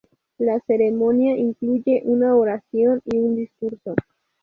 La 0.39 0.59
ceremonia, 0.65 1.37
incluye 1.37 2.01
una 2.05 2.35
oración 2.35 3.03
y 3.05 3.19
un 3.19 3.35
discurso. 3.35 3.93